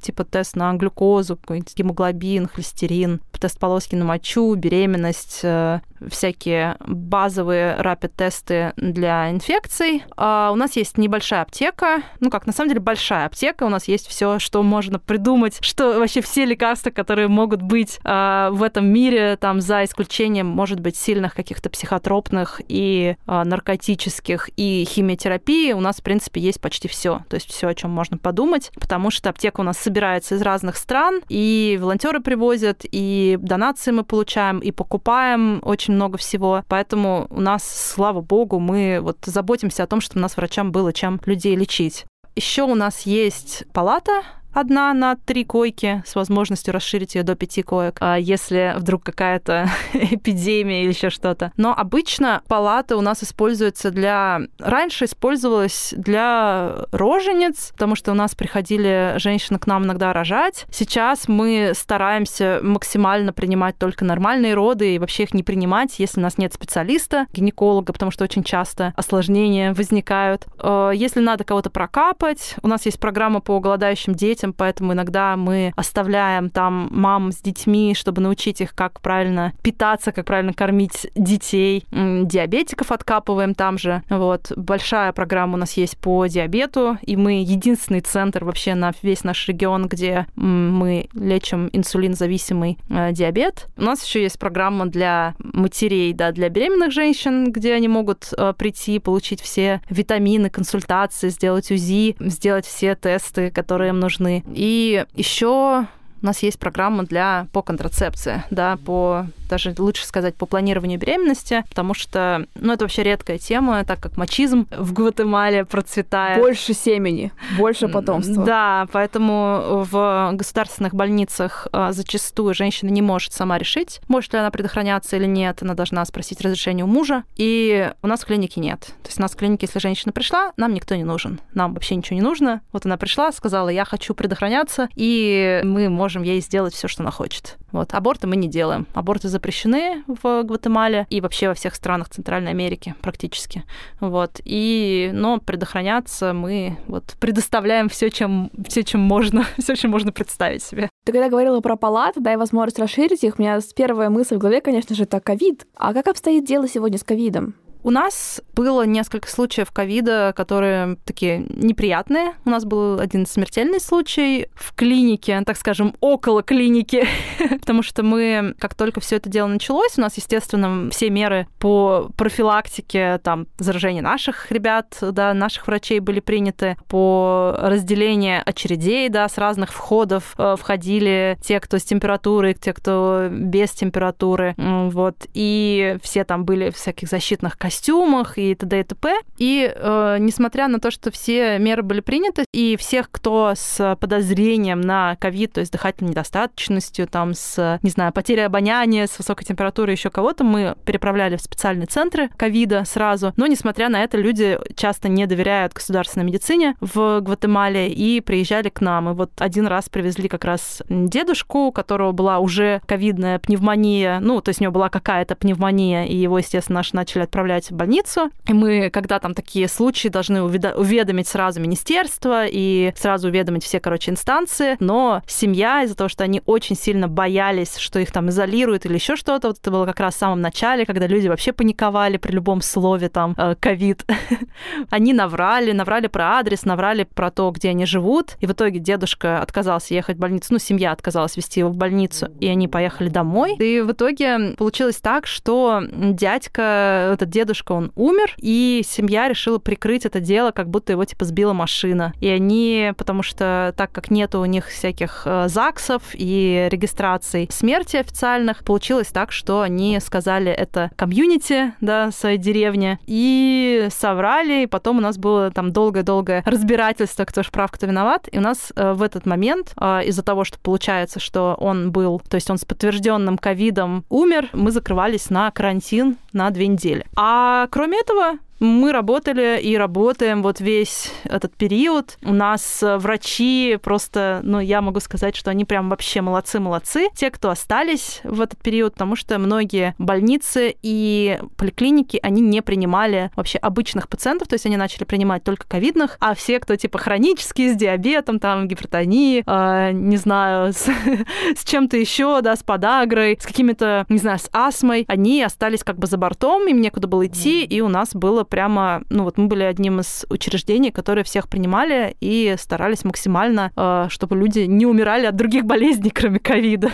[0.00, 8.72] типа тест на глюкозу, гемоглобин, холестерин, тест полоски на мочу, беременность, э, всякие базовые рапид-тесты
[8.76, 10.04] для инфекций.
[10.16, 13.88] А у нас есть небольшая аптека, ну как, на самом деле большая аптека, у нас
[13.88, 18.86] есть все, что можно придумать, что вообще все лекарства, которые могут быть а, в этом
[18.86, 25.80] мире, там за исключением, может быть, сильных каких-то психотропных и а, наркотических и химиотерапии, у
[25.80, 29.30] нас, в принципе, есть почти все, то есть все, о чем можно подумать, потому что
[29.30, 34.70] аптека у нас собирается из разных стран, и волонтеры привозят, и донации мы получаем, и
[34.70, 36.64] покупаем очень много всего.
[36.68, 40.92] Поэтому у нас, слава богу, мы вот заботимся о том, чтобы у нас врачам было
[40.92, 42.06] чем людей лечить.
[42.36, 47.62] Еще у нас есть палата одна на три койки с возможностью расширить ее до пяти
[47.62, 51.52] коек, а если вдруг какая-то эпидемия или еще что-то.
[51.56, 54.40] Но обычно палата у нас используется для...
[54.58, 60.66] Раньше использовалась для рожениц, потому что у нас приходили женщины к нам иногда рожать.
[60.70, 66.22] Сейчас мы стараемся максимально принимать только нормальные роды и вообще их не принимать, если у
[66.22, 70.46] нас нет специалиста, гинеколога, потому что очень часто осложнения возникают.
[70.58, 75.36] Э, если надо кого-то прокапать, у нас есть программа по голодающим детям, детям, поэтому иногда
[75.36, 81.08] мы оставляем там мам с детьми, чтобы научить их, как правильно питаться, как правильно кормить
[81.14, 81.84] детей.
[81.90, 84.02] Диабетиков откапываем там же.
[84.08, 84.52] Вот.
[84.56, 89.48] Большая программа у нас есть по диабету, и мы единственный центр вообще на весь наш
[89.48, 93.66] регион, где мы лечим инсулинзависимый э, диабет.
[93.76, 98.52] У нас еще есть программа для матерей, да, для беременных женщин, где они могут э,
[98.56, 105.86] прийти, получить все витамины, консультации, сделать УЗИ, сделать все тесты, которые им нужны и еще
[106.22, 111.64] у нас есть программа для по контрацепции, да, по даже лучше сказать по планированию беременности,
[111.68, 116.38] потому что, ну, это вообще редкая тема, так как мачизм в Гватемале процветает.
[116.38, 118.44] Больше семени, больше потомства.
[118.44, 124.50] Да, поэтому в государственных больницах а, зачастую женщина не может сама решить, может ли она
[124.50, 128.80] предохраняться или нет, она должна спросить разрешение у мужа, и у нас в клинике нет.
[128.80, 131.94] То есть у нас в клинике, если женщина пришла, нам никто не нужен, нам вообще
[131.96, 132.60] ничего не нужно.
[132.72, 137.02] Вот она пришла, сказала, я хочу предохраняться, и мы можем можем ей сделать все, что
[137.02, 137.58] она хочет.
[137.70, 137.92] Вот.
[137.92, 138.86] Аборты мы не делаем.
[138.94, 143.62] Аборты запрещены в Гватемале и вообще во всех странах Центральной Америки практически.
[144.00, 144.40] Вот.
[144.46, 150.62] И, но предохраняться мы вот предоставляем все, чем, все, чем можно, все, чем можно представить
[150.62, 150.88] себе.
[151.04, 154.62] Ты когда говорила про палаты, дай возможность расширить их, у меня первая мысль в голове,
[154.62, 155.66] конечно же, это ковид.
[155.76, 157.54] А как обстоит дело сегодня с ковидом?
[157.88, 162.34] У нас было несколько случаев ковида, которые такие неприятные.
[162.44, 167.08] У нас был один смертельный случай в клинике, так скажем, около клиники,
[167.60, 172.10] потому что мы, как только все это дело началось, у нас, естественно, все меры по
[172.14, 179.38] профилактике, там, заражения наших ребят, да, наших врачей были приняты, по разделению очередей, да, с
[179.38, 186.24] разных входов э, входили те, кто с температурой, те, кто без температуры, вот, и все
[186.24, 188.80] там были в всяких защитных костюмах, костюмах и т.д.
[188.80, 189.14] и т.п.
[189.38, 194.80] И э, несмотря на то, что все меры были приняты, и всех, кто с подозрением
[194.80, 199.94] на ковид, то есть дыхательной недостаточностью, там, с, не знаю, потерей обоняния, с высокой температурой,
[199.94, 203.32] еще кого-то, мы переправляли в специальные центры ковида сразу.
[203.36, 208.80] Но, несмотря на это, люди часто не доверяют государственной медицине в Гватемале и приезжали к
[208.80, 209.10] нам.
[209.10, 214.40] И вот один раз привезли как раз дедушку, у которого была уже ковидная пневмония, ну,
[214.40, 218.30] то есть у него была какая-то пневмония, и его, естественно, наши начали отправлять в больницу.
[218.46, 224.10] И мы, когда там такие случаи, должны уведомить сразу министерство и сразу уведомить все, короче,
[224.10, 228.94] инстанции, но семья из-за того, что они очень сильно боялись, что их там изолируют или
[228.94, 232.32] еще что-то, вот это было как раз в самом начале, когда люди вообще паниковали при
[232.32, 234.04] любом слове там э, ковид,
[234.90, 239.40] они наврали, наврали про адрес, наврали про то, где они живут, и в итоге дедушка
[239.40, 243.56] отказался ехать в больницу, ну, семья отказалась вести его в больницу, и они поехали домой.
[243.58, 250.04] И в итоге получилось так, что дядька, этот дедушка, он умер, и семья решила прикрыть
[250.04, 252.12] это дело, как будто его, типа, сбила машина.
[252.20, 257.96] И они, потому что так как нету у них всяких э, ЗАГСов и регистраций смерти
[257.96, 264.98] официальных, получилось так, что они сказали это комьюнити, да, своей деревне, и соврали, и потом
[264.98, 268.92] у нас было там долгое-долгое разбирательство, кто ж прав, кто виноват, и у нас э,
[268.92, 272.66] в этот момент э, из-за того, что получается, что он был, то есть он с
[272.66, 277.06] подтвержденным ковидом умер, мы закрывались на карантин на две недели.
[277.16, 277.37] А
[277.70, 282.18] кроме этого, мы работали и работаем вот весь этот период.
[282.24, 287.08] У нас э, врачи просто, ну, я могу сказать, что они прям вообще молодцы-молодцы.
[287.14, 293.30] Те, кто остались в этот период, потому что многие больницы и поликлиники, они не принимали
[293.36, 297.72] вообще обычных пациентов, то есть они начали принимать только ковидных, а все, кто типа хронические,
[297.72, 300.88] с диабетом, там, гипертонией, э, не знаю, с,
[301.56, 305.98] с чем-то еще, да, с подагрой, с какими-то, не знаю, с астмой, они остались как
[305.98, 309.46] бы за бортом, им некуда было идти, и у нас было прямо, ну вот мы
[309.46, 315.26] были одним из учреждений, которые всех принимали и старались максимально, э, чтобы люди не умирали
[315.26, 316.90] от других болезней, кроме ковида.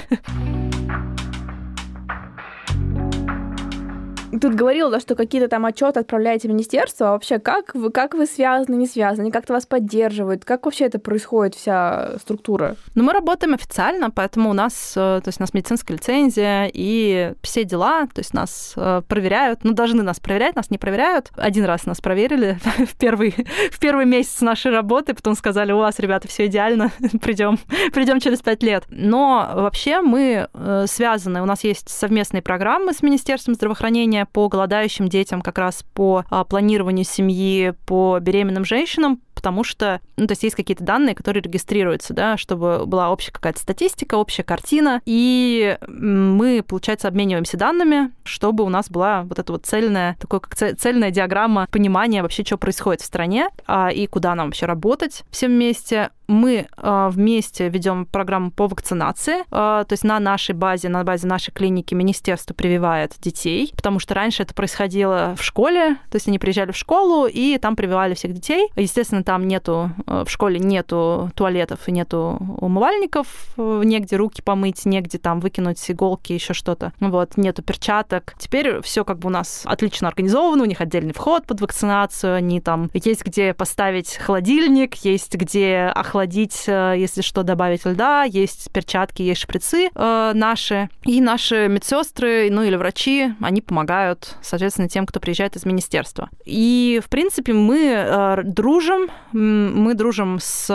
[4.41, 7.09] Тут говорил, да, что какие-то там отчеты отправляете в министерство.
[7.09, 9.31] А вообще, как вы, как вы связаны, не связаны?
[9.31, 10.45] Как-то вас поддерживают?
[10.45, 12.77] Как вообще это происходит, вся структура?
[12.95, 17.35] Ну, мы работаем официально, поэтому у нас, э, то есть у нас медицинская лицензия и
[17.43, 21.31] все дела, то есть нас э, проверяют, ну, должны нас проверять, нас не проверяют.
[21.37, 23.35] Один раз нас проверили в первый,
[23.71, 26.91] в первый месяц нашей работы, потом сказали, у вас, ребята, все идеально,
[27.23, 27.59] придем,
[27.93, 28.85] придем через пять лет.
[28.89, 35.09] Но вообще мы э, связаны, у нас есть совместные программы с Министерством здравоохранения, по голодающим
[35.09, 40.43] детям, как раз по а, планированию семьи, по беременным женщинам, потому что, ну, то есть
[40.43, 46.65] есть какие-то данные, которые регистрируются, да, чтобы была общая какая-то статистика, общая картина, и мы,
[46.67, 51.69] получается, обмениваемся данными, чтобы у нас была вот эта вот цельная, такое как цельная диаграмма
[51.71, 56.11] понимания вообще, что происходит в стране, а, и куда нам вообще работать всем вместе.
[56.27, 61.27] Мы э, вместе ведем программу по вакцинации, э, то есть на нашей базе, на базе
[61.27, 66.39] нашей клиники министерство прививает детей, потому что раньше это происходило в школе, то есть они
[66.39, 68.71] приезжали в школу и там прививали всех детей.
[68.77, 75.19] Естественно, там нету, э, в школе нету туалетов и нету умывальников, негде руки помыть, негде
[75.19, 76.93] там выкинуть иголки, еще что-то.
[77.01, 78.35] Вот, нету перчаток.
[78.39, 82.61] Теперь все как бы у нас отлично организовано, у них отдельный вход под вакцинацию, они
[82.61, 89.23] там есть где поставить холодильник, есть где охладить, э, если что, добавить льда, есть перчатки,
[89.23, 90.89] есть шприцы э, наши.
[91.05, 96.31] И наши медсестры, ну или врачи, они помогают, соответственно, тем, кто приезжает из министерства.
[96.45, 100.69] И, в принципе, мы э, дружим, мы дружим с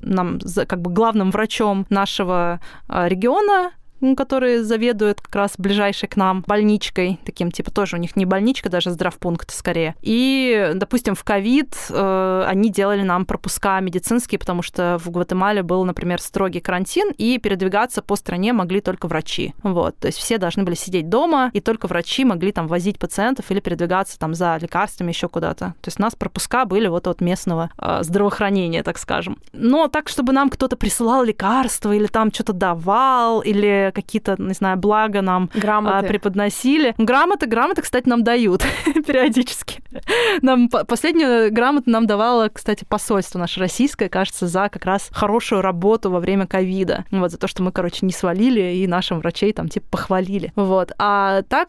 [0.00, 3.72] нам, как бы главным врачом нашего а, региона,
[4.16, 8.68] который заведует как раз ближайшей к нам больничкой, таким типа тоже у них не больничка,
[8.68, 9.94] даже здравпункт скорее.
[10.00, 15.84] И, допустим, в ковид э, они делали нам пропуска медицинские, потому что в Гватемале был,
[15.84, 19.54] например, строгий карантин, и передвигаться по стране могли только врачи.
[19.62, 23.50] Вот, то есть все должны были сидеть дома, и только врачи могли там возить пациентов
[23.50, 25.74] или передвигаться там за лекарствами еще куда-то.
[25.80, 29.38] То есть у нас пропуска были вот от местного э, здравоохранения, так скажем.
[29.52, 34.76] Но так, чтобы нам кто-то присылал лекарства или там что-то давал, или какие-то, не знаю,
[34.76, 36.08] блага нам а, грамоты.
[36.08, 36.94] преподносили.
[36.98, 38.64] Грамоты, грамоты, кстати, нам дают
[39.06, 39.82] периодически.
[40.42, 46.10] Нам последнюю грамоту нам давало, кстати, посольство наше российское, кажется, за как раз хорошую работу
[46.10, 47.04] во время ковида.
[47.10, 50.52] Вот, за то, что мы, короче, не свалили и нашим врачей там, типа, похвалили.
[50.56, 50.92] Вот.
[50.98, 51.68] А так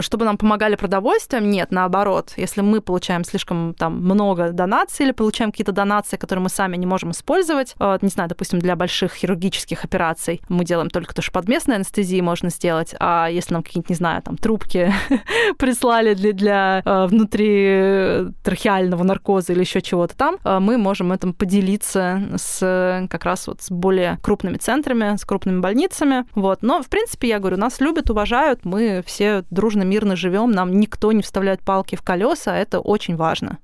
[0.00, 2.32] чтобы нам помогали продовольствием, нет, наоборот.
[2.36, 6.86] Если мы получаем слишком там много донаций или получаем какие-то донации, которые мы сами не
[6.86, 11.32] можем использовать, э, не знаю, допустим, для больших хирургических операций, мы делаем только то, что
[11.32, 14.92] под местной анестезией можно сделать, а если нам какие-нибудь, не знаю, там трубки
[15.58, 22.22] прислали для, для э, внутритрахеального наркоза или еще чего-то там, э, мы можем этим поделиться
[22.36, 26.24] с как раз вот с более крупными центрами, с крупными больницами.
[26.34, 26.62] Вот.
[26.62, 31.12] Но, в принципе, я говорю, нас любят, уважают, мы все дружно, мирно живем, нам никто
[31.12, 33.58] не вставляет палки в колеса, это очень важно.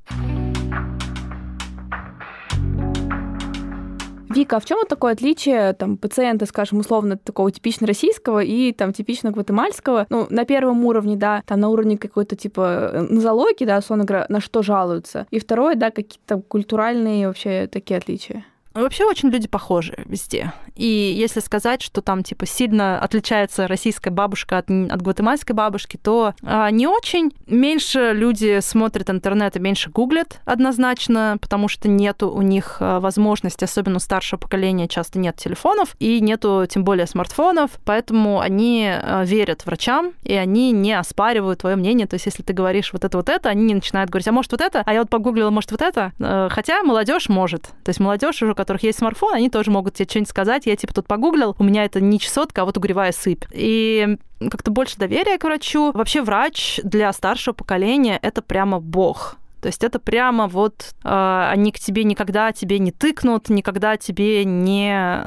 [4.35, 8.73] Вика, а в чем вот такое отличие там пациента, скажем, условно такого типично российского и
[8.73, 10.07] там типично гватемальского?
[10.11, 14.27] Ну, на первом уровне, да, там на уровне какой-то типа э, нозологии, да, условно говоря,
[14.29, 15.27] на что жалуются.
[15.31, 18.45] И второе, да, какие-то культуральные вообще такие отличия.
[18.75, 20.53] Ну, вообще очень люди похожи везде.
[20.75, 26.35] И если сказать, что там типа сильно отличается российская бабушка от, от гватемальской бабушки, то
[26.43, 27.33] а, не очень.
[27.47, 33.65] Меньше люди смотрят интернет и меньше гуглят однозначно, потому что нету у них а, возможности,
[33.65, 39.25] особенно у старшего поколения, часто нет телефонов и нету тем более смартфонов, поэтому они а,
[39.25, 42.07] верят врачам и они не оспаривают твое мнение.
[42.07, 44.53] То есть если ты говоришь вот это вот это, они не начинают говорить, а может
[44.53, 46.13] вот это, а я вот погуглила, может вот это.
[46.21, 47.63] Э, хотя молодежь может.
[47.63, 50.67] То есть молодежь уже, которых есть смартфон, они тоже могут тебе что-нибудь сказать.
[50.67, 53.45] Я типа тут погуглил, у меня это не чесотка, а вот угревая сыпь.
[53.51, 54.19] И
[54.51, 55.91] как-то больше доверия к врачу.
[55.93, 59.37] Вообще врач для старшего поколения это прямо бог.
[59.61, 64.45] То есть это прямо вот э, они к тебе никогда тебе не тыкнут, никогда тебе
[64.45, 65.27] не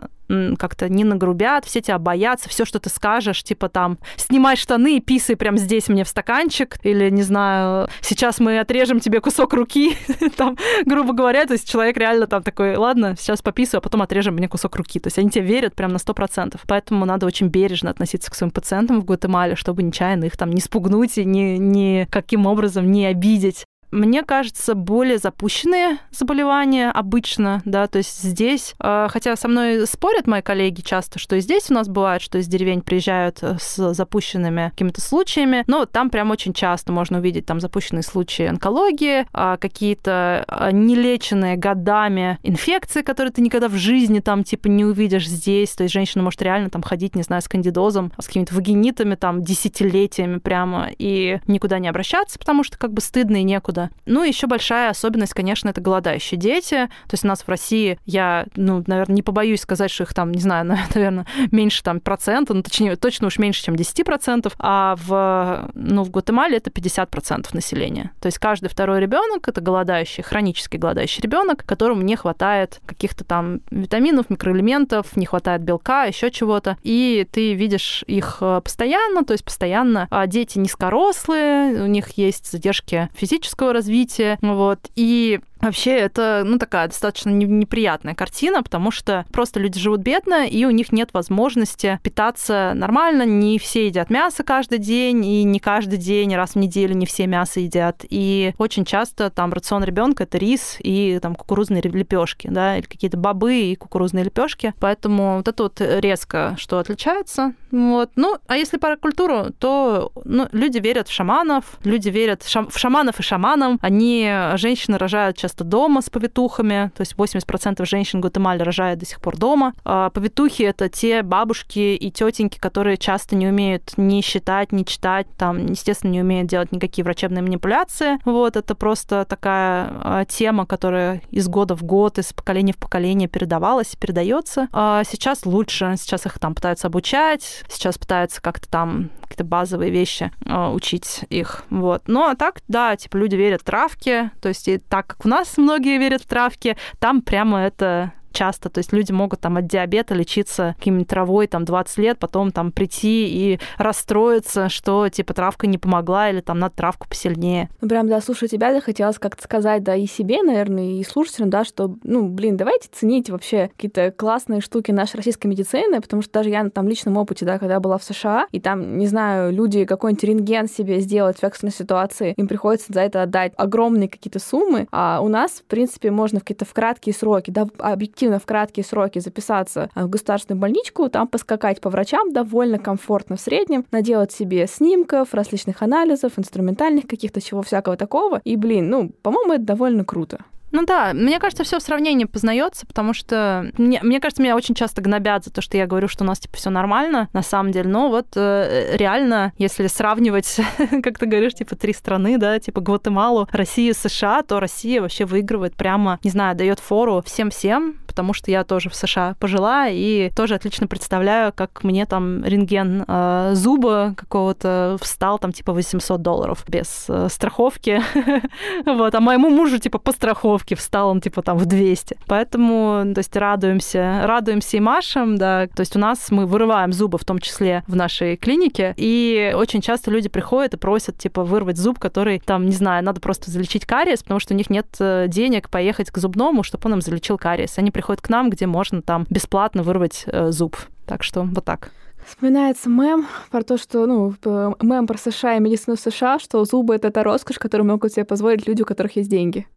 [0.58, 5.02] как-то не нагрубят, все тебя боятся, все, что ты скажешь, типа там, снимай штаны и
[5.02, 9.96] писай прямо здесь мне в стаканчик, или, не знаю, сейчас мы отрежем тебе кусок руки,
[10.38, 14.36] там, грубо говоря, то есть человек реально там такой, ладно, сейчас пописываю, а потом отрежем
[14.36, 15.00] мне кусок руки.
[15.00, 16.62] То есть они тебе верят прям на сто процентов.
[16.68, 20.62] Поэтому надо очень бережно относиться к своим пациентам в Гватемале, чтобы нечаянно их там не
[20.62, 27.88] спугнуть и ни, ни каким образом не обидеть мне кажется, более запущенные заболевания обычно, да,
[27.88, 31.74] то есть здесь, э, хотя со мной спорят мои коллеги часто, что и здесь у
[31.74, 36.54] нас бывает, что из деревень приезжают э, с запущенными какими-то случаями, но там прям очень
[36.54, 43.42] часто можно увидеть там запущенные случаи онкологии, а, какие-то а, нелеченные годами инфекции, которые ты
[43.42, 47.16] никогда в жизни там типа не увидишь здесь, то есть женщина может реально там ходить,
[47.16, 52.64] не знаю, с кандидозом, с какими-то вагинитами там десятилетиями прямо и никуда не обращаться, потому
[52.64, 53.90] что как бы стыдно и некуда года.
[54.06, 56.88] Ну, еще большая особенность, конечно, это голодающие дети.
[57.08, 60.32] То есть у нас в России, я, ну, наверное, не побоюсь сказать, что их там,
[60.32, 60.66] не знаю,
[60.96, 66.04] наверное, меньше там процента, ну, точнее, точно уж меньше, чем 10 процентов, а в, ну,
[66.04, 68.12] в Гватемале это 50 процентов населения.
[68.20, 73.62] То есть каждый второй ребенок это голодающий, хронически голодающий ребенок, которому не хватает каких-то там
[73.72, 76.78] витаминов, микроэлементов, не хватает белка, еще чего-то.
[76.84, 82.52] И ты видишь их э, постоянно, то есть постоянно а дети низкорослые, у них есть
[82.52, 89.60] задержки физического развития, вот, и Вообще, это, ну, такая достаточно неприятная картина, потому что просто
[89.60, 93.24] люди живут бедно, и у них нет возможности питаться нормально.
[93.24, 97.28] Не все едят мясо каждый день, и не каждый день, раз в неделю не все
[97.28, 98.04] мясо едят.
[98.10, 103.18] И очень часто там рацион ребенка это рис и там кукурузные лепешки, да, или какие-то
[103.18, 104.74] бобы и кукурузные лепешки.
[104.80, 107.54] Поэтому вот это вот резко, что отличается.
[107.72, 108.12] Вот.
[108.16, 113.20] Ну, а если про культуру, то ну, люди верят в шаманов, люди верят в шаманов
[113.20, 113.78] и шаманам.
[113.82, 119.06] Они, женщины рожают часто часто дома с повитухами, то есть 80% женщин Гватемале рожают до
[119.06, 119.74] сих пор дома.
[119.84, 125.28] А повитухи— это те бабушки и тетеньки, которые часто не умеют ни считать, ни читать,
[125.38, 128.18] там, естественно, не умеют делать никакие врачебные манипуляции.
[128.24, 133.28] Вот, это просто такая а, тема, которая из года в год, из поколения в поколение
[133.28, 134.70] передавалась, передается.
[134.72, 140.32] А сейчас лучше, сейчас их там пытаются обучать, сейчас пытаются как-то там какие-то базовые вещи
[140.46, 141.64] а, учить их.
[141.70, 142.04] Вот.
[142.08, 145.30] Ну, а так, да, типа люди верят в травки, то есть и так как у
[145.30, 148.70] нас многие верят в травки, там прямо это часто.
[148.70, 152.72] То есть люди могут там от диабета лечиться каким-нибудь травой там 20 лет, потом там
[152.72, 157.70] прийти и расстроиться, что типа травка не помогла или там надо травку посильнее.
[157.82, 161.64] Ну прям, да, слушай, тебя захотелось как-то сказать, да, и себе, наверное, и слушателям, да,
[161.64, 166.50] что, ну, блин, давайте ценить вообще какие-то классные штуки нашей российской медицины, потому что даже
[166.50, 169.86] я на там личном опыте, да, когда была в США, и там, не знаю, люди
[169.86, 174.88] какой-нибудь рентген себе сделать в экстренной ситуации, им приходится за это отдать огромные какие-то суммы,
[174.92, 178.46] а у нас, в принципе, можно в какие-то в краткие сроки, да, объективно эффективно в
[178.46, 184.32] краткие сроки записаться в государственную больничку, там поскакать по врачам довольно комфортно в среднем, наделать
[184.32, 188.40] себе снимков, различных анализов, инструментальных каких-то, чего всякого такого.
[188.44, 190.40] И, блин, ну, по-моему, это довольно круто.
[190.72, 194.74] Ну да, мне кажется, все в сравнении познается, потому что мне, мне кажется, меня очень
[194.74, 197.72] часто гнобят за то, что я говорю, что у нас типа все нормально, на самом
[197.72, 197.90] деле.
[197.90, 200.60] Но вот э, реально, если сравнивать,
[201.04, 205.76] как ты говоришь, типа три страны, да, типа Гватемалу, Россию, США, то Россия вообще выигрывает
[205.76, 210.56] прямо, не знаю, дает фору всем-всем, потому что я тоже в США пожила и тоже
[210.56, 217.06] отлично представляю, как мне там рентген э, зуба какого-то встал там типа 800 долларов без
[217.08, 218.02] э, страховки.
[218.86, 222.18] вот, а моему мужу типа по страховке встал он типа там в 200.
[222.28, 225.68] Поэтому, то есть радуемся, радуемся и машем, да.
[225.68, 229.80] То есть у нас мы вырываем зубы, в том числе в нашей клинике, и очень
[229.80, 233.86] часто люди приходят и просят типа вырвать зуб, который там, не знаю, надо просто залечить
[233.86, 237.38] кариес, потому что у них нет э, денег поехать к зубному, чтобы он им залечил
[237.38, 237.78] кариес.
[237.78, 240.76] Они приходят к нам, где можно там бесплатно вырвать э, зуб.
[241.06, 241.92] Так что вот так.
[242.26, 244.34] Вспоминается мем про то, что, ну,
[244.82, 248.68] мем про США и медицину США, что зубы— это та роскошь, которую могут себе позволить
[248.68, 249.68] люди, у которых есть деньги.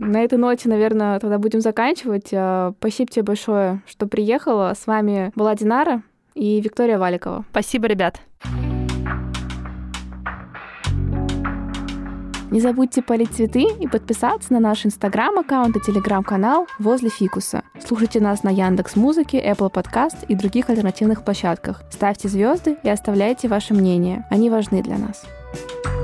[0.00, 2.30] На этой ноте, наверное, тогда будем заканчивать.
[2.32, 4.74] А, спасибо тебе большое, что приехала.
[4.76, 6.02] С вами была Динара
[6.34, 7.44] и Виктория Валикова.
[7.52, 8.20] Спасибо, ребят.
[12.52, 17.62] Не забудьте полить цветы и подписаться на наш инстаграм-аккаунт и телеграм-канал «Возле фикуса».
[17.82, 21.82] Слушайте нас на Яндекс Музыке, Apple Podcast и других альтернативных площадках.
[21.90, 24.26] Ставьте звезды и оставляйте ваше мнение.
[24.28, 25.24] Они важны для нас.
[25.54, 26.01] thank you